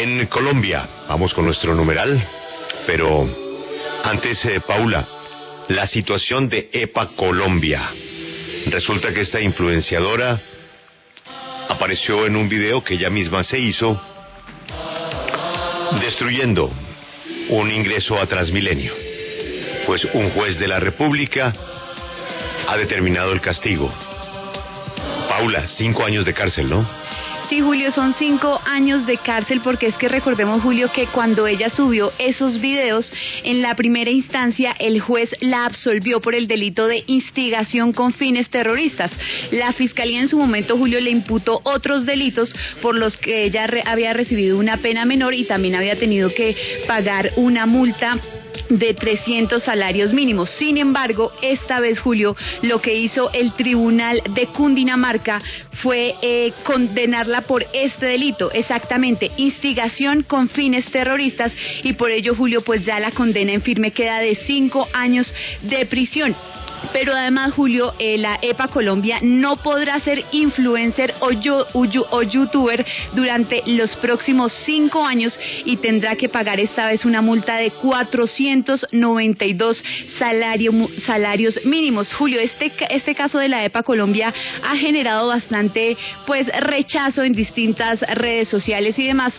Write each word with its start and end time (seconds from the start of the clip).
En 0.00 0.26
Colombia, 0.26 0.88
vamos 1.08 1.34
con 1.34 1.44
nuestro 1.44 1.74
numeral, 1.74 2.24
pero 2.86 3.28
antes, 4.04 4.44
eh, 4.44 4.60
Paula, 4.60 5.04
la 5.66 5.88
situación 5.88 6.48
de 6.48 6.70
EPA 6.72 7.08
Colombia. 7.16 7.90
Resulta 8.66 9.12
que 9.12 9.22
esta 9.22 9.40
influenciadora 9.40 10.40
apareció 11.68 12.26
en 12.26 12.36
un 12.36 12.48
video 12.48 12.84
que 12.84 12.94
ella 12.94 13.10
misma 13.10 13.42
se 13.42 13.58
hizo 13.58 14.00
destruyendo 16.00 16.72
un 17.48 17.72
ingreso 17.72 18.20
a 18.20 18.26
Transmilenio. 18.26 18.94
Pues 19.84 20.04
un 20.12 20.30
juez 20.30 20.60
de 20.60 20.68
la 20.68 20.78
República 20.78 21.52
ha 22.68 22.76
determinado 22.76 23.32
el 23.32 23.40
castigo. 23.40 23.92
Paula, 25.28 25.66
cinco 25.66 26.04
años 26.04 26.24
de 26.24 26.34
cárcel, 26.34 26.70
¿no? 26.70 26.97
Sí, 27.48 27.62
Julio, 27.62 27.90
son 27.90 28.12
cinco 28.12 28.60
años 28.66 29.06
de 29.06 29.16
cárcel 29.16 29.62
porque 29.64 29.86
es 29.86 29.96
que 29.96 30.06
recordemos, 30.06 30.60
Julio, 30.60 30.92
que 30.92 31.06
cuando 31.06 31.46
ella 31.46 31.70
subió 31.70 32.12
esos 32.18 32.60
videos, 32.60 33.10
en 33.42 33.62
la 33.62 33.74
primera 33.74 34.10
instancia 34.10 34.76
el 34.78 35.00
juez 35.00 35.30
la 35.40 35.64
absolvió 35.64 36.20
por 36.20 36.34
el 36.34 36.46
delito 36.46 36.86
de 36.86 37.04
instigación 37.06 37.94
con 37.94 38.12
fines 38.12 38.50
terroristas. 38.50 39.10
La 39.50 39.72
fiscalía 39.72 40.20
en 40.20 40.28
su 40.28 40.36
momento, 40.36 40.76
Julio, 40.76 41.00
le 41.00 41.08
imputó 41.08 41.62
otros 41.64 42.04
delitos 42.04 42.54
por 42.82 42.94
los 42.94 43.16
que 43.16 43.44
ella 43.44 43.66
había 43.86 44.12
recibido 44.12 44.58
una 44.58 44.76
pena 44.76 45.06
menor 45.06 45.32
y 45.32 45.44
también 45.44 45.74
había 45.74 45.98
tenido 45.98 46.28
que 46.34 46.54
pagar 46.86 47.32
una 47.36 47.64
multa 47.64 48.18
de 48.68 48.94
300 48.94 49.62
salarios 49.62 50.12
mínimos. 50.12 50.50
Sin 50.58 50.76
embargo, 50.76 51.32
esta 51.42 51.80
vez, 51.80 52.00
Julio, 52.00 52.36
lo 52.62 52.80
que 52.80 52.94
hizo 52.94 53.30
el 53.32 53.52
Tribunal 53.52 54.22
de 54.34 54.46
Cundinamarca 54.48 55.40
fue 55.82 56.14
eh, 56.22 56.52
condenarla 56.64 57.42
por 57.42 57.64
este 57.72 58.06
delito, 58.06 58.50
exactamente, 58.52 59.30
instigación 59.36 60.22
con 60.22 60.48
fines 60.48 60.84
terroristas 60.86 61.52
y 61.82 61.92
por 61.94 62.10
ello, 62.10 62.34
Julio, 62.34 62.62
pues 62.62 62.84
ya 62.84 63.00
la 63.00 63.12
condena 63.12 63.52
en 63.52 63.62
firme 63.62 63.92
queda 63.92 64.18
de 64.18 64.36
cinco 64.46 64.88
años 64.92 65.32
de 65.62 65.86
prisión. 65.86 66.34
Pero 66.92 67.14
además, 67.14 67.52
Julio, 67.52 67.94
eh, 67.98 68.18
la 68.18 68.38
EPA 68.42 68.68
Colombia 68.68 69.18
no 69.22 69.56
podrá 69.56 69.98
ser 70.00 70.24
influencer 70.32 71.14
o, 71.20 71.30
o, 72.10 72.22
youtuber 72.22 72.84
durante 73.14 73.62
los 73.66 73.94
próximos 73.96 74.52
cinco 74.64 75.04
años 75.04 75.38
y 75.64 75.76
tendrá 75.76 76.16
que 76.16 76.28
pagar 76.28 76.60
esta 76.60 76.86
vez 76.86 77.04
una 77.04 77.22
multa 77.22 77.56
de 77.56 77.70
492 77.70 79.82
salario, 80.18 80.72
salarios 81.06 81.60
mínimos. 81.64 82.12
Julio, 82.14 82.40
este, 82.40 82.72
este 82.90 83.14
caso 83.14 83.38
de 83.38 83.48
la 83.48 83.64
EPA 83.64 83.82
Colombia 83.82 84.32
ha 84.62 84.76
generado 84.76 85.28
bastante 85.28 85.96
pues 86.26 86.46
rechazo 86.60 87.22
en 87.22 87.32
distintas 87.32 88.00
redes 88.00 88.48
sociales 88.48 88.98
y 88.98 89.06
demás 89.06 89.32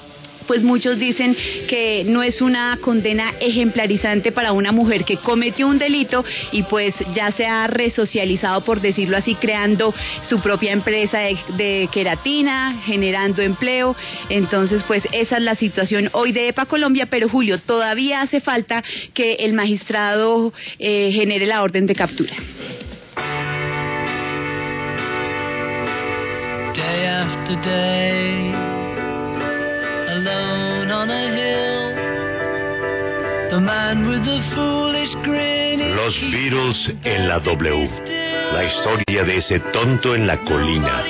pues 0.50 0.64
muchos 0.64 0.98
dicen 0.98 1.38
que 1.68 2.04
no 2.08 2.24
es 2.24 2.42
una 2.42 2.80
condena 2.82 3.36
ejemplarizante 3.40 4.32
para 4.32 4.52
una 4.52 4.72
mujer 4.72 5.06
que 5.06 5.18
cometió 5.18 5.68
un 5.68 5.78
delito 5.78 6.26
y 6.52 6.64
pues 6.64 6.96
ya 7.14 7.32
se 7.34 7.46
ha 7.46 7.68
resocializado, 7.68 8.62
por 8.66 8.82
decirlo 8.82 9.16
así, 9.16 9.36
creando 9.36 9.94
su 10.28 10.42
propia 10.42 10.72
empresa 10.72 11.20
de, 11.56 11.88
queratina, 11.92 12.82
generando 12.84 13.44
empleo. 13.44 13.96
Entonces, 14.32 14.82
pues 14.88 15.08
esa 15.12 15.38
es 15.38 15.44
la 15.44 15.54
situación 15.54 16.10
hoy 16.14 16.32
de 16.32 16.48
EPA 16.48 16.66
Colombia, 16.66 17.06
pero 17.12 17.30
Julio, 17.30 17.60
todavía 17.60 18.22
hace 18.22 18.42
falta 18.42 18.84
que 19.14 19.34
el 19.34 19.54
magistrado 19.54 20.52
eh, 20.80 21.12
genere 21.14 21.46
la 21.46 21.62
orden 21.62 21.86
de 21.86 21.94
captura. 21.94 22.34
Los 35.96 36.22
Beatles 36.32 36.92
en 37.04 37.28
la 37.28 37.40
W. 37.40 37.90
La 38.54 38.64
historia 38.64 39.24
de 39.24 39.38
ese 39.38 39.60
tonto 39.72 40.16
en 40.16 40.28
la 40.28 40.38
colina. 40.40 41.04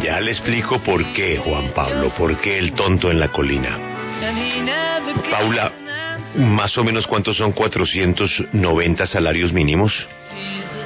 Ya 0.00 0.20
le 0.20 0.30
explico 0.30 0.78
por 0.80 1.12
qué, 1.12 1.38
Juan 1.38 1.72
Pablo, 1.74 2.12
por 2.16 2.40
qué 2.40 2.58
el 2.58 2.72
tonto 2.72 3.10
en 3.10 3.20
la 3.20 3.28
colina. 3.28 3.78
Paula, 5.30 5.72
más 6.36 6.76
o 6.78 6.84
menos 6.84 7.06
cuántos 7.06 7.36
son 7.36 7.52
490 7.52 9.06
salarios 9.06 9.52
mínimos? 9.52 10.06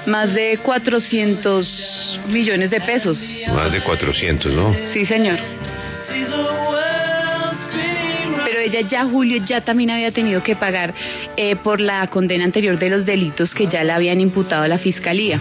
Más 0.06 0.32
de 0.34 0.58
400 0.58 2.20
millones 2.28 2.70
de 2.70 2.80
pesos. 2.80 3.18
Más 3.48 3.72
de 3.72 3.82
400, 3.82 4.52
¿no? 4.52 4.74
Sí, 4.92 5.06
señor 5.06 5.38
ella 8.62 8.88
ya, 8.88 9.04
Julio, 9.04 9.42
ya 9.44 9.60
también 9.60 9.90
había 9.90 10.12
tenido 10.12 10.42
que 10.42 10.56
pagar 10.56 10.94
eh, 11.36 11.56
por 11.56 11.80
la 11.80 12.06
condena 12.08 12.44
anterior 12.44 12.78
de 12.78 12.88
los 12.88 13.04
delitos 13.04 13.54
que 13.54 13.66
ya 13.66 13.84
le 13.84 13.92
habían 13.92 14.20
imputado 14.20 14.62
a 14.62 14.68
la 14.68 14.78
fiscalía. 14.78 15.40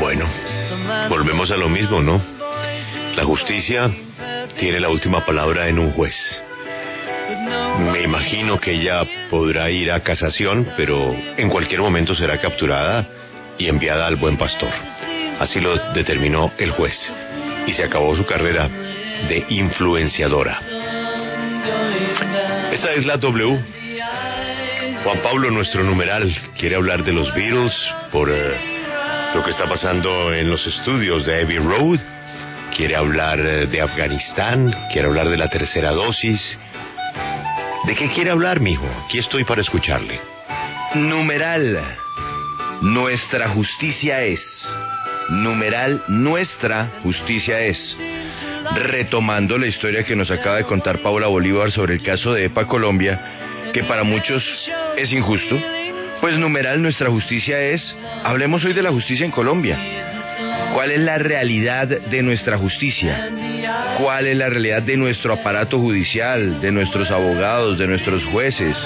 Bueno, 0.00 0.26
volvemos 1.08 1.50
a 1.50 1.56
lo 1.56 1.68
mismo, 1.68 2.00
¿no? 2.00 2.20
La 3.16 3.24
justicia 3.24 3.90
tiene 4.58 4.80
la 4.80 4.88
última 4.88 5.24
palabra 5.24 5.68
en 5.68 5.78
un 5.78 5.92
juez. 5.92 6.14
Me 7.92 8.02
imagino 8.02 8.60
que 8.60 8.72
ella 8.72 9.04
podrá 9.30 9.70
ir 9.70 9.90
a 9.90 10.00
casación, 10.00 10.70
pero 10.76 11.14
en 11.36 11.48
cualquier 11.48 11.80
momento 11.80 12.14
será 12.14 12.38
capturada 12.38 13.08
y 13.58 13.66
enviada 13.66 14.06
al 14.06 14.16
buen 14.16 14.36
pastor. 14.36 14.70
Así 15.38 15.60
lo 15.60 15.76
determinó 15.92 16.52
el 16.58 16.70
juez. 16.72 17.12
Y 17.66 17.72
se 17.72 17.84
acabó 17.84 18.14
su 18.16 18.24
carrera 18.24 18.68
de 19.28 19.44
influenciadora. 19.48 20.60
Esta 22.72 22.92
es 22.92 23.06
la 23.06 23.16
W. 23.16 23.58
Juan 25.04 25.18
Pablo, 25.22 25.50
nuestro 25.50 25.82
numeral, 25.84 26.34
quiere 26.58 26.76
hablar 26.76 27.04
de 27.04 27.12
los 27.12 27.32
Beatles 27.34 27.74
por 28.10 28.30
eh, 28.30 28.54
lo 29.34 29.44
que 29.44 29.50
está 29.50 29.68
pasando 29.68 30.32
en 30.32 30.50
los 30.50 30.66
estudios 30.66 31.26
de 31.26 31.42
Abbey 31.42 31.58
Road. 31.58 32.00
Quiere 32.74 32.96
hablar 32.96 33.38
eh, 33.38 33.66
de 33.66 33.80
Afganistán, 33.82 34.74
quiere 34.90 35.08
hablar 35.08 35.28
de 35.28 35.36
la 35.36 35.48
tercera 35.48 35.92
dosis. 35.92 36.58
¿De 37.84 37.94
qué 37.94 38.08
quiere 38.12 38.30
hablar, 38.30 38.60
mijo? 38.60 38.86
Aquí 39.04 39.18
estoy 39.18 39.44
para 39.44 39.60
escucharle. 39.60 40.18
Numeral. 40.94 41.78
Nuestra 42.80 43.48
justicia 43.50 44.22
es. 44.22 44.40
Numeral, 45.30 46.02
nuestra 46.08 46.92
justicia 47.02 47.60
es 47.60 47.96
retomando 48.74 49.58
la 49.58 49.66
historia 49.66 50.04
que 50.04 50.16
nos 50.16 50.30
acaba 50.30 50.56
de 50.56 50.64
contar 50.64 51.00
Paula 51.00 51.26
Bolívar 51.26 51.70
sobre 51.70 51.94
el 51.94 52.02
caso 52.02 52.32
de 52.32 52.46
EPA 52.46 52.66
Colombia, 52.66 53.20
que 53.72 53.84
para 53.84 54.04
muchos 54.04 54.70
es 54.96 55.12
injusto, 55.12 55.58
pues 56.20 56.36
numeral 56.38 56.80
nuestra 56.80 57.10
justicia 57.10 57.60
es, 57.60 57.96
hablemos 58.22 58.64
hoy 58.64 58.72
de 58.72 58.82
la 58.82 58.90
justicia 58.90 59.26
en 59.26 59.32
Colombia. 59.32 59.78
¿Cuál 60.74 60.90
es 60.90 61.00
la 61.00 61.18
realidad 61.18 61.86
de 61.86 62.22
nuestra 62.22 62.58
justicia? 62.58 63.30
¿Cuál 63.98 64.26
es 64.26 64.36
la 64.36 64.48
realidad 64.48 64.82
de 64.82 64.96
nuestro 64.96 65.34
aparato 65.34 65.78
judicial, 65.78 66.60
de 66.60 66.72
nuestros 66.72 67.10
abogados, 67.10 67.78
de 67.78 67.86
nuestros 67.86 68.24
jueces? 68.26 68.76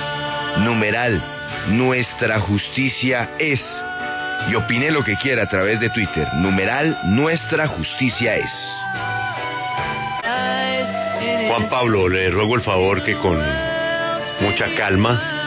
Numeral, 0.58 1.22
nuestra 1.68 2.40
justicia 2.40 3.30
es. 3.38 3.60
Y 4.46 4.54
opine 4.54 4.90
lo 4.90 5.02
que 5.02 5.16
quiera 5.16 5.42
a 5.42 5.48
través 5.48 5.80
de 5.80 5.90
Twitter. 5.90 6.26
Numeral, 6.34 6.98
nuestra 7.04 7.66
justicia 7.66 8.36
es. 8.36 8.52
Juan 11.48 11.68
Pablo, 11.68 12.08
le 12.08 12.30
ruego 12.30 12.54
el 12.54 12.62
favor 12.62 13.02
que 13.02 13.16
con 13.16 13.36
mucha 14.40 14.74
calma 14.76 15.38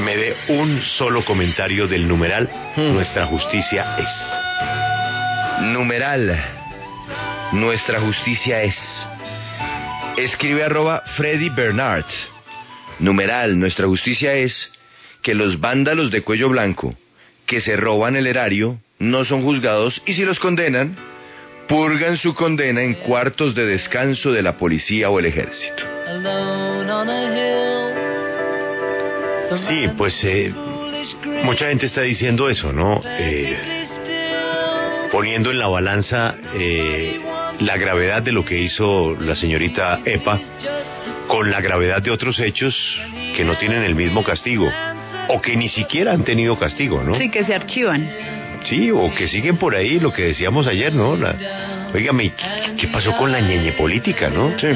me 0.00 0.16
dé 0.16 0.36
un 0.48 0.80
solo 0.82 1.24
comentario 1.24 1.88
del 1.88 2.06
numeral 2.06 2.48
hmm. 2.76 2.92
Nuestra 2.92 3.26
justicia 3.26 3.96
es. 3.98 5.64
Numeral 5.72 6.40
Nuestra 7.52 8.00
justicia 8.00 8.62
es. 8.62 8.76
Escribe 10.16 10.64
arroba 10.64 11.02
Freddy 11.16 11.48
Bernard. 11.50 12.06
Numeral 13.00 13.58
Nuestra 13.58 13.86
justicia 13.86 14.34
es 14.34 14.72
que 15.22 15.34
los 15.34 15.60
vándalos 15.60 16.10
de 16.10 16.22
cuello 16.22 16.48
blanco 16.48 16.94
que 17.48 17.60
se 17.62 17.76
roban 17.76 18.14
el 18.14 18.26
erario 18.28 18.78
no 19.00 19.24
son 19.24 19.42
juzgados 19.42 20.00
y 20.06 20.12
si 20.12 20.22
los 20.22 20.38
condenan 20.38 20.96
purgan 21.66 22.16
su 22.18 22.34
condena 22.34 22.82
en 22.82 22.94
cuartos 22.94 23.54
de 23.54 23.64
descanso 23.66 24.30
de 24.30 24.42
la 24.42 24.56
policía 24.58 25.08
o 25.10 25.18
el 25.18 25.26
ejército. 25.26 25.82
Sí, 29.66 29.88
pues 29.96 30.22
eh, 30.24 30.52
mucha 31.42 31.68
gente 31.68 31.86
está 31.86 32.02
diciendo 32.02 32.50
eso, 32.50 32.72
¿no? 32.72 33.00
Eh, 33.04 33.86
poniendo 35.10 35.50
en 35.50 35.58
la 35.58 35.68
balanza 35.68 36.36
eh, 36.54 37.18
la 37.60 37.78
gravedad 37.78 38.22
de 38.22 38.32
lo 38.32 38.44
que 38.44 38.58
hizo 38.58 39.16
la 39.18 39.34
señorita 39.34 40.00
Epa 40.04 40.38
con 41.28 41.50
la 41.50 41.62
gravedad 41.62 42.02
de 42.02 42.10
otros 42.10 42.38
hechos 42.40 42.76
que 43.34 43.44
no 43.44 43.56
tienen 43.56 43.84
el 43.84 43.94
mismo 43.94 44.22
castigo 44.22 44.70
o 45.28 45.40
que 45.40 45.56
ni 45.56 45.68
siquiera 45.68 46.12
han 46.12 46.24
tenido 46.24 46.58
castigo, 46.58 47.02
¿no? 47.02 47.14
Sí, 47.14 47.30
que 47.30 47.44
se 47.44 47.54
archivan. 47.54 48.10
Sí, 48.64 48.90
o 48.90 49.14
que 49.14 49.28
siguen 49.28 49.56
por 49.56 49.76
ahí 49.76 50.00
lo 50.00 50.12
que 50.12 50.22
decíamos 50.22 50.66
ayer, 50.66 50.92
¿no? 50.92 51.16
La, 51.16 51.88
oígame, 51.94 52.32
¿qué, 52.76 52.88
pasó 52.88 53.16
con 53.16 53.30
la 53.30 53.40
ñeñe 53.40 53.72
política, 53.72 54.28
no? 54.28 54.58
Sí. 54.58 54.68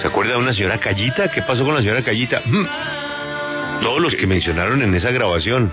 ¿Se 0.00 0.06
acuerda 0.06 0.32
de 0.32 0.38
una 0.38 0.52
señora 0.52 0.78
Callita? 0.78 1.30
¿Qué 1.30 1.42
pasó 1.42 1.64
con 1.64 1.74
la 1.74 1.80
señora 1.80 2.02
Callita? 2.02 2.42
Mm. 2.44 2.66
Todos 3.82 4.00
los 4.00 4.14
que 4.16 4.26
mencionaron 4.26 4.82
en 4.82 4.94
esa 4.94 5.10
grabación, 5.10 5.72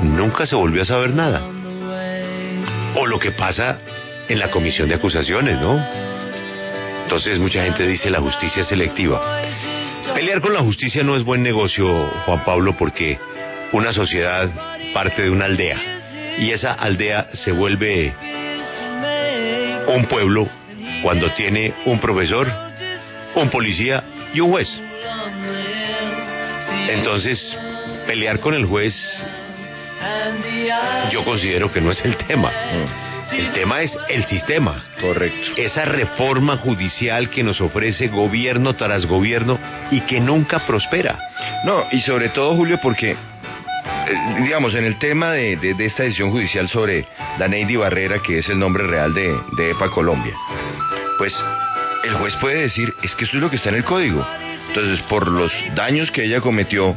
nunca 0.00 0.46
se 0.46 0.54
volvió 0.54 0.82
a 0.82 0.84
saber 0.84 1.10
nada. 1.10 1.42
O 2.94 3.06
lo 3.06 3.18
que 3.18 3.32
pasa 3.32 3.78
en 4.28 4.38
la 4.38 4.50
comisión 4.50 4.88
de 4.88 4.94
acusaciones, 4.94 5.60
¿no? 5.60 5.82
Entonces 7.04 7.38
mucha 7.38 7.64
gente 7.64 7.86
dice 7.86 8.10
la 8.10 8.20
justicia 8.20 8.64
selectiva. 8.64 9.40
Pelear 10.14 10.40
con 10.40 10.52
la 10.52 10.60
justicia 10.60 11.02
no 11.02 11.16
es 11.16 11.24
buen 11.24 11.42
negocio, 11.42 11.86
Juan 12.26 12.44
Pablo, 12.44 12.76
porque 12.76 13.18
una 13.72 13.92
sociedad 13.92 14.50
parte 14.92 15.22
de 15.22 15.30
una 15.30 15.44
aldea 15.44 15.80
y 16.38 16.50
esa 16.50 16.72
aldea 16.72 17.28
se 17.32 17.52
vuelve 17.52 18.14
un 19.88 20.06
pueblo 20.06 20.48
cuando 21.02 21.32
tiene 21.32 21.72
un 21.84 21.98
profesor, 22.00 22.48
un 23.34 23.50
policía 23.50 24.04
y 24.34 24.40
un 24.40 24.50
juez. 24.50 24.80
Entonces, 26.88 27.58
pelear 28.06 28.40
con 28.40 28.54
el 28.54 28.64
juez 28.64 28.94
yo 31.10 31.24
considero 31.24 31.72
que 31.72 31.80
no 31.80 31.90
es 31.90 32.04
el 32.04 32.16
tema. 32.16 32.52
El 33.32 33.52
tema 33.52 33.82
es 33.82 33.96
el 34.08 34.24
sistema. 34.26 34.82
Correcto. 35.00 35.52
Esa 35.56 35.84
reforma 35.84 36.56
judicial 36.56 37.28
que 37.30 37.42
nos 37.42 37.60
ofrece 37.60 38.08
gobierno 38.08 38.74
tras 38.74 39.06
gobierno 39.06 39.58
y 39.90 40.00
que 40.02 40.20
nunca 40.20 40.60
prospera. 40.66 41.18
No, 41.64 41.84
y 41.92 42.00
sobre 42.00 42.30
todo, 42.30 42.54
Julio, 42.56 42.78
porque, 42.82 43.10
eh, 43.12 43.16
digamos, 44.42 44.74
en 44.74 44.84
el 44.84 44.98
tema 44.98 45.32
de, 45.32 45.56
de- 45.56 45.74
de 45.74 45.84
esta 45.84 46.04
decisión 46.04 46.30
judicial 46.30 46.68
sobre 46.68 47.06
Daneidi 47.38 47.76
Barrera, 47.76 48.18
que 48.20 48.38
es 48.38 48.48
el 48.48 48.58
nombre 48.58 48.84
real 48.86 49.12
de, 49.12 49.34
de 49.56 49.70
EPA 49.72 49.90
Colombia, 49.90 50.34
pues 51.18 51.34
el 52.04 52.14
juez 52.14 52.34
puede 52.36 52.62
decir, 52.62 52.94
es 53.02 53.14
que 53.14 53.24
esto 53.24 53.36
es 53.36 53.42
lo 53.42 53.50
que 53.50 53.56
está 53.56 53.68
en 53.68 53.76
el 53.76 53.84
código. 53.84 54.26
Entonces, 54.68 55.00
por 55.08 55.28
los 55.28 55.52
daños 55.74 56.10
que 56.10 56.24
ella 56.24 56.40
cometió 56.40 56.96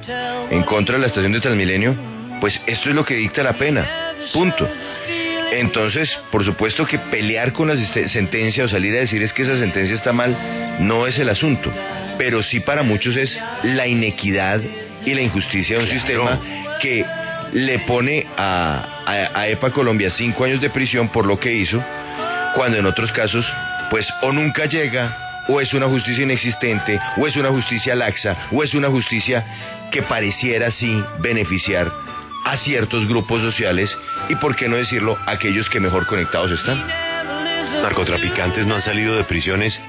en 0.49 0.63
contra 0.63 0.95
de 0.95 1.01
la 1.01 1.07
estación 1.07 1.31
de 1.33 1.39
Transmilenio, 1.41 1.95
pues 2.39 2.59
esto 2.67 2.89
es 2.89 2.95
lo 2.95 3.03
que 3.05 3.15
dicta 3.15 3.43
la 3.43 3.53
pena. 3.53 3.85
Punto. 4.33 4.69
Entonces, 5.51 6.09
por 6.31 6.45
supuesto 6.45 6.85
que 6.85 6.97
pelear 6.97 7.51
con 7.51 7.67
la 7.67 7.75
sentencia 8.07 8.63
o 8.63 8.67
salir 8.67 8.95
a 8.95 8.99
decir 9.01 9.21
es 9.21 9.33
que 9.33 9.43
esa 9.43 9.57
sentencia 9.57 9.95
está 9.95 10.13
mal, 10.13 10.35
no 10.79 11.05
es 11.07 11.19
el 11.19 11.27
asunto. 11.29 11.71
Pero 12.17 12.41
sí 12.41 12.61
para 12.61 12.83
muchos 12.83 13.17
es 13.17 13.37
la 13.63 13.85
inequidad 13.85 14.61
y 15.05 15.13
la 15.13 15.21
injusticia 15.21 15.77
de 15.77 15.83
un 15.83 15.89
sistema 15.89 16.39
que 16.81 17.05
le 17.53 17.79
pone 17.79 18.25
a, 18.37 19.03
a- 19.05 19.39
a 19.41 19.47
EPA 19.49 19.71
Colombia 19.71 20.09
cinco 20.09 20.45
años 20.45 20.61
de 20.61 20.69
prisión 20.69 21.09
por 21.09 21.25
lo 21.25 21.37
que 21.37 21.51
hizo, 21.53 21.83
cuando 22.55 22.77
en 22.77 22.85
otros 22.85 23.11
casos, 23.11 23.45
pues 23.89 24.07
o 24.21 24.31
nunca 24.31 24.65
llega, 24.67 25.43
o 25.49 25.59
es 25.59 25.73
una 25.73 25.87
justicia 25.87 26.23
inexistente, 26.23 26.97
o 27.17 27.27
es 27.27 27.35
una 27.35 27.49
justicia 27.49 27.93
laxa, 27.93 28.37
o 28.51 28.63
es 28.63 28.73
una 28.73 28.87
justicia 28.89 29.43
que 29.91 30.01
pareciera 30.03 30.71
sí 30.71 31.03
beneficiar 31.19 31.91
a 32.43 32.57
ciertos 32.57 33.07
grupos 33.07 33.41
sociales 33.41 33.95
y, 34.29 34.35
por 34.35 34.55
qué 34.55 34.67
no 34.67 34.75
decirlo, 34.75 35.17
aquellos 35.25 35.69
que 35.69 35.79
mejor 35.79 36.05
conectados 36.05 36.51
están. 36.51 36.85
Narcotraficantes 37.81 38.65
no 38.65 38.75
han 38.75 38.81
salido 38.81 39.15
de 39.15 39.23
prisiones 39.23 39.79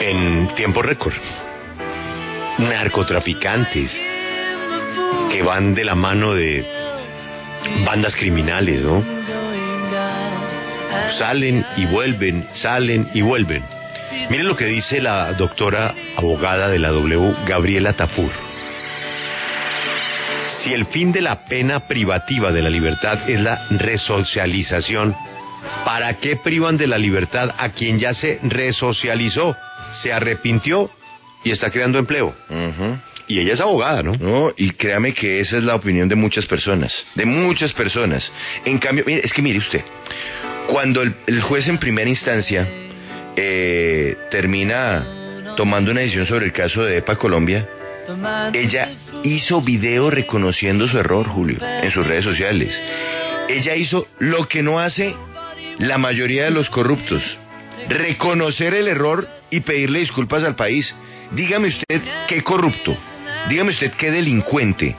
en 0.00 0.48
tiempo 0.54 0.82
récord. 0.82 1.14
Narcotraficantes 2.58 4.00
que 5.30 5.42
van 5.42 5.74
de 5.74 5.84
la 5.84 5.94
mano 5.94 6.34
de 6.34 6.64
bandas 7.84 8.14
criminales, 8.16 8.82
¿no? 8.82 9.02
Salen 11.18 11.64
y 11.76 11.86
vuelven, 11.86 12.48
salen 12.54 13.08
y 13.14 13.22
vuelven. 13.22 13.64
Miren 14.30 14.46
lo 14.46 14.56
que 14.56 14.66
dice 14.66 15.00
la 15.00 15.32
doctora 15.34 15.94
abogada 16.16 16.68
de 16.68 16.78
la 16.78 16.90
W, 16.90 17.34
Gabriela 17.46 17.92
Tafur. 17.92 18.30
Si 20.64 20.72
el 20.72 20.86
fin 20.86 21.12
de 21.12 21.20
la 21.20 21.44
pena 21.44 21.80
privativa 21.80 22.50
de 22.50 22.62
la 22.62 22.70
libertad 22.70 23.28
es 23.28 23.38
la 23.38 23.66
resocialización, 23.68 25.14
¿para 25.84 26.14
qué 26.14 26.36
privan 26.36 26.78
de 26.78 26.86
la 26.86 26.96
libertad 26.96 27.54
a 27.58 27.68
quien 27.72 27.98
ya 27.98 28.14
se 28.14 28.38
resocializó, 28.42 29.54
se 29.92 30.10
arrepintió 30.10 30.90
y 31.44 31.50
está 31.50 31.70
creando 31.70 31.98
empleo? 31.98 32.34
Y 33.28 33.40
ella 33.40 33.52
es 33.52 33.60
abogada, 33.60 34.02
¿no? 34.02 34.14
No, 34.14 34.54
y 34.56 34.70
créame 34.70 35.12
que 35.12 35.40
esa 35.40 35.58
es 35.58 35.64
la 35.64 35.74
opinión 35.74 36.08
de 36.08 36.14
muchas 36.14 36.46
personas, 36.46 36.94
de 37.14 37.26
muchas 37.26 37.74
personas. 37.74 38.32
En 38.64 38.78
cambio, 38.78 39.04
mire, 39.06 39.20
es 39.22 39.34
que 39.34 39.42
mire 39.42 39.58
usted, 39.58 39.82
cuando 40.68 41.02
el, 41.02 41.14
el 41.26 41.42
juez 41.42 41.68
en 41.68 41.76
primera 41.76 42.08
instancia 42.08 42.66
eh, 43.36 44.16
termina 44.30 45.54
tomando 45.58 45.90
una 45.90 46.00
decisión 46.00 46.24
sobre 46.24 46.46
el 46.46 46.54
caso 46.54 46.84
de 46.84 46.96
EPA 46.98 47.16
Colombia, 47.16 47.68
ella 48.52 48.92
hizo 49.22 49.60
video 49.60 50.10
reconociendo 50.10 50.86
su 50.88 50.98
error, 50.98 51.26
Julio, 51.28 51.58
en 51.62 51.90
sus 51.90 52.06
redes 52.06 52.24
sociales. 52.24 52.80
Ella 53.48 53.74
hizo 53.76 54.06
lo 54.18 54.48
que 54.48 54.62
no 54.62 54.78
hace 54.80 55.14
la 55.78 55.98
mayoría 55.98 56.44
de 56.44 56.50
los 56.50 56.70
corruptos, 56.70 57.22
reconocer 57.88 58.74
el 58.74 58.88
error 58.88 59.28
y 59.50 59.60
pedirle 59.60 60.00
disculpas 60.00 60.44
al 60.44 60.56
país. 60.56 60.94
Dígame 61.32 61.68
usted 61.68 62.00
qué 62.28 62.42
corrupto, 62.42 62.96
dígame 63.48 63.70
usted 63.70 63.92
qué 63.92 64.10
delincuente 64.10 64.96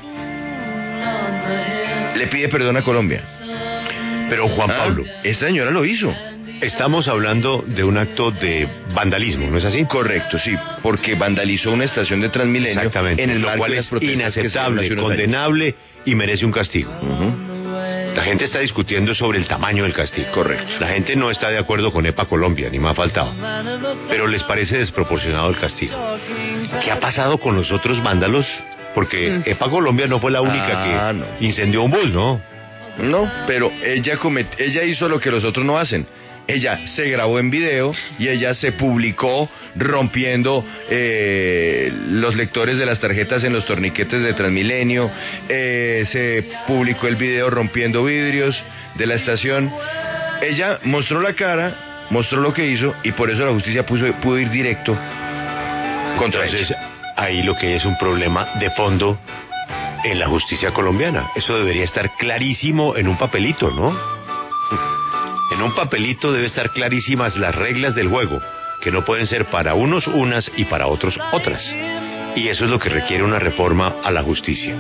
le 2.16 2.28
pide 2.28 2.48
perdón 2.50 2.78
a 2.78 2.84
Colombia. 2.84 3.22
Pero 4.30 4.48
Juan 4.48 4.72
Ah, 4.72 4.78
Pablo, 4.78 5.04
Esta 5.24 5.48
señora 5.48 5.70
lo 5.72 5.86
hizo. 5.86 6.14
Estamos 6.62 7.08
hablando 7.08 7.64
de 7.66 7.84
un 7.84 7.98
acto 7.98 8.32
de 8.32 8.68
vandalismo, 8.94 9.50
¿no 9.50 9.58
es 9.58 9.66
así? 9.66 9.86
Correcto, 9.86 10.38
sí, 10.40 10.54
porque 10.82 11.16
vandalizó 11.16 11.72
una 11.72 11.86
estación 11.86 12.22
de 12.22 12.30
Transmilenio 12.30 12.78
Exactamente. 12.78 13.24
en 13.24 13.30
el 13.32 13.42
lo 13.42 13.56
cual 13.58 13.74
es 13.74 13.92
inaceptable, 14.02 14.86
años. 14.88 15.02
condenable 15.02 15.76
y 16.06 16.16
merece 16.16 16.46
un 16.46 16.52
castigo. 16.52 16.92
La 18.16 18.24
gente 18.24 18.46
está 18.46 18.60
discutiendo 18.60 19.14
sobre 19.14 19.40
el 19.40 19.46
tamaño 19.48 19.84
del 19.84 19.92
castigo. 19.94 20.32
Correcto. 20.32 20.66
La 20.80 20.88
gente 20.88 21.18
no 21.18 21.30
está 21.30 21.50
de 21.50 21.58
acuerdo 21.58 21.92
con 21.92 22.06
EPA 22.06 22.26
Colombia, 22.26 22.70
ni 22.72 22.80
me 22.80 22.90
ha 22.90 22.94
faltado. 22.94 23.34
Pero 24.08 24.28
les 24.28 24.42
parece 24.44 24.78
desproporcionado 24.78 25.50
el 25.50 25.58
castigo. 25.58 25.94
¿Qué 26.82 26.92
ha 26.92 27.00
pasado 27.00 27.38
con 27.40 27.56
los 27.58 27.72
otros 27.74 28.02
vándalos? 28.02 28.46
Porque 28.94 29.42
EPA 29.46 29.70
Colombia 29.70 30.08
no 30.08 30.20
fue 30.22 30.32
la 30.32 30.40
única 30.42 31.10
Ah, 31.10 31.12
que 31.12 31.18
no. 31.20 31.26
incendió 31.42 31.84
un 31.84 31.92
bus, 31.92 32.10
¿no? 32.14 32.40
No, 33.00 33.30
pero 33.46 33.70
ella 33.84 34.16
comet- 34.18 34.56
ella 34.60 34.84
hizo 34.86 35.10
lo 35.10 35.20
que 35.20 35.30
los 35.30 35.44
otros 35.44 35.66
no 35.66 35.78
hacen. 35.78 36.08
Ella 36.48 36.86
se 36.86 37.10
grabó 37.10 37.40
en 37.40 37.50
video 37.50 37.94
y 38.20 38.28
ella 38.28 38.54
se 38.54 38.72
publicó 38.74 39.50
rompiendo 39.76 40.64
eh, 40.90 41.92
los 42.10 42.36
lectores 42.36 42.78
de 42.78 42.86
las 42.86 43.00
tarjetas 43.00 43.44
en 43.44 43.52
los 43.54 43.66
torniquetes 43.66 44.22
de 44.24 44.34
Transmilenio. 44.34 45.10
eh, 45.50 46.04
se 46.08 46.48
publicó 46.68 47.08
el 47.08 47.16
video 47.16 47.50
rompiendo 47.50 48.04
vidrios 48.04 48.62
de 48.96 49.08
la 49.08 49.16
estación. 49.16 49.72
Ella 50.42 50.80
mostró 50.84 51.20
la 51.20 51.34
cara, 51.34 52.06
mostró 52.12 52.40
lo 52.42 52.54
que 52.54 52.66
hizo 52.68 52.94
y 53.04 53.12
por 53.14 53.32
eso 53.32 53.44
la 53.44 53.52
justicia 53.52 53.84
puso- 53.86 54.14
pudo 54.22 54.38
ir 54.38 54.52
directo 54.52 54.96
contra 56.20 56.46
Entonces, 56.46 56.70
ella. 56.70 56.90
ahí 57.16 57.42
lo 57.42 57.56
que 57.58 57.68
hay 57.68 57.74
es 57.74 57.86
un 57.86 57.98
problema 57.98 58.50
de 58.60 58.70
fondo 58.72 59.18
en 60.04 60.20
la 60.20 60.28
justicia 60.28 60.72
colombiana. 60.72 61.28
Eso 61.36 61.58
debería 61.58 61.86
estar 61.86 62.08
clarísimo 62.20 62.96
en 62.96 63.08
un 63.08 63.18
papelito, 63.18 63.72
¿no? 63.72 63.98
En 65.52 65.62
un 65.62 65.76
papelito 65.76 66.32
debe 66.32 66.48
estar 66.48 66.72
clarísimas 66.72 67.38
las 67.38 67.54
reglas 67.54 67.94
del 67.96 68.08
juego, 68.08 68.42
que 68.82 68.92
no 68.92 69.06
pueden 69.06 69.28
ser 69.28 69.46
para 69.46 69.76
unos 69.76 70.08
unas 70.08 70.52
y 70.58 70.66
para 70.66 70.88
otros 70.88 71.20
otras. 71.32 71.64
Y 72.36 72.48
eso 72.48 72.66
es 72.66 72.72
lo 72.72 72.80
que 72.80 72.90
requiere 72.90 73.24
una 73.24 73.40
reforma 73.40 73.96
a 74.04 74.12
la 74.12 74.24
justicia. 74.24 74.76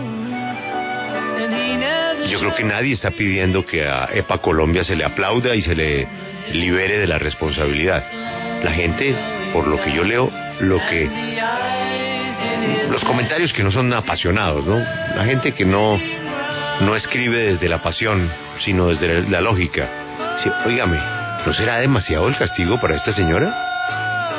Yo 2.27 2.39
creo 2.39 2.55
que 2.55 2.63
nadie 2.63 2.93
está 2.93 3.11
pidiendo 3.11 3.65
que 3.65 3.87
a 3.87 4.09
EPA 4.11 4.39
Colombia 4.39 4.83
se 4.83 4.95
le 4.95 5.05
aplauda 5.05 5.55
y 5.55 5.61
se 5.61 5.75
le 5.75 6.07
libere 6.51 6.97
de 6.97 7.07
la 7.07 7.19
responsabilidad. 7.19 8.03
La 8.63 8.71
gente, 8.71 9.15
por 9.53 9.67
lo 9.67 9.79
que 9.81 9.93
yo 9.93 10.03
leo, 10.03 10.29
lo 10.61 10.79
que 10.89 11.09
los 12.89 13.03
comentarios 13.05 13.53
que 13.53 13.63
no 13.63 13.71
son 13.71 13.93
apasionados, 13.93 14.65
¿no? 14.65 14.79
La 14.79 15.23
gente 15.25 15.51
que 15.53 15.65
no 15.65 15.99
no 16.81 16.95
escribe 16.95 17.37
desde 17.37 17.69
la 17.69 17.81
pasión, 17.81 18.29
sino 18.59 18.87
desde 18.87 19.29
la 19.29 19.39
lógica. 19.39 20.04
Sí, 20.37 20.49
óigame, 20.65 20.99
¿no 21.45 21.53
será 21.53 21.77
demasiado 21.77 22.27
el 22.27 22.37
castigo 22.37 22.79
para 22.79 22.95
esta 22.95 23.13
señora? 23.13 23.53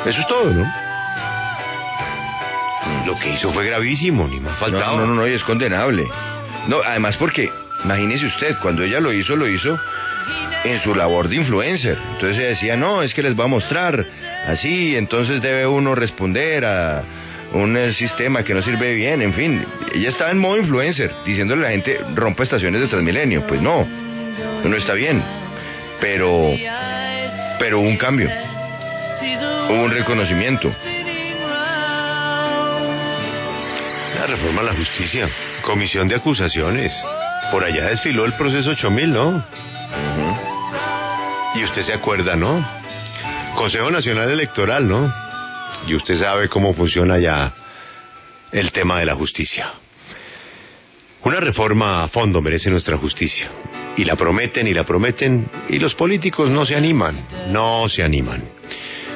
Eso 0.05 0.21
es 0.21 0.27
todo, 0.27 0.51
¿no? 0.51 0.65
Lo 3.05 3.15
que 3.15 3.33
hizo 3.33 3.51
fue 3.51 3.65
gravísimo, 3.65 4.27
ni 4.27 4.39
más 4.39 4.53
No, 4.53 4.59
faltaba. 4.59 4.97
no, 4.97 5.07
no, 5.07 5.15
no, 5.15 5.27
y 5.27 5.33
es 5.33 5.43
condenable. 5.43 6.07
No, 6.67 6.77
además 6.85 7.17
porque, 7.17 7.49
imagínese 7.83 8.25
usted, 8.25 8.55
cuando 8.61 8.83
ella 8.83 8.99
lo 8.99 9.11
hizo, 9.11 9.35
lo 9.35 9.47
hizo 9.47 9.79
en 10.63 10.79
su 10.79 10.93
labor 10.93 11.29
de 11.29 11.37
influencer. 11.37 11.97
Entonces 12.13 12.37
ella 12.37 12.49
decía, 12.49 12.75
no, 12.77 13.01
es 13.01 13.13
que 13.13 13.23
les 13.23 13.39
va 13.39 13.45
a 13.45 13.47
mostrar 13.47 14.05
así, 14.47 14.95
entonces 14.95 15.41
debe 15.41 15.65
uno 15.65 15.95
responder 15.95 16.65
a, 16.65 17.03
un 17.53 17.77
eh, 17.77 17.93
sistema 17.93 18.43
que 18.43 18.53
no 18.53 18.61
sirve 18.61 18.93
bien, 18.93 19.21
en 19.21 19.33
fin. 19.33 19.65
Ella 19.93 20.09
estaba 20.09 20.31
en 20.31 20.37
modo 20.37 20.57
influencer, 20.57 21.11
diciéndole 21.25 21.61
a 21.61 21.65
la 21.65 21.71
gente, 21.71 21.99
rompa 22.13 22.43
estaciones 22.43 22.81
de 22.81 22.87
Transmilenio. 22.87 23.47
Pues 23.47 23.61
no, 23.61 23.87
no 24.65 24.75
está 24.75 24.93
bien. 24.93 25.23
Pero, 25.99 26.53
pero 27.59 27.79
hubo 27.79 27.87
un 27.87 27.97
cambio, 27.97 28.29
hubo 29.69 29.83
un 29.83 29.91
reconocimiento. 29.91 30.73
La 34.15 34.27
reforma 34.27 34.61
a 34.61 34.65
la 34.65 34.73
justicia, 34.73 35.29
comisión 35.63 36.07
de 36.07 36.15
acusaciones. 36.15 36.93
Por 37.51 37.63
allá 37.63 37.85
desfiló 37.85 38.25
el 38.25 38.33
proceso 38.33 38.71
8000, 38.71 39.13
¿no? 39.13 39.43
Y 41.55 41.63
usted 41.63 41.83
se 41.83 41.93
acuerda, 41.93 42.35
¿no? 42.35 42.67
Consejo 43.55 43.89
Nacional 43.89 44.29
Electoral, 44.29 44.87
¿no? 44.87 45.11
Y 45.87 45.95
usted 45.95 46.15
sabe 46.15 46.49
cómo 46.49 46.73
funciona 46.73 47.17
ya 47.17 47.53
el 48.51 48.71
tema 48.71 48.99
de 48.99 49.05
la 49.05 49.15
justicia. 49.15 49.73
Una 51.23 51.39
reforma 51.39 52.03
a 52.03 52.07
fondo 52.07 52.41
merece 52.41 52.69
nuestra 52.69 52.97
justicia. 52.97 53.49
Y 53.97 54.05
la 54.05 54.15
prometen 54.15 54.67
y 54.67 54.73
la 54.73 54.83
prometen 54.83 55.49
y 55.69 55.79
los 55.79 55.95
políticos 55.95 56.49
no 56.49 56.65
se 56.65 56.75
animan, 56.75 57.25
no 57.49 57.89
se 57.89 58.03
animan. 58.03 58.56